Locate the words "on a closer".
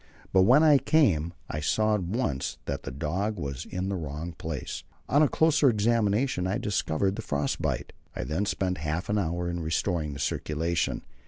5.07-5.69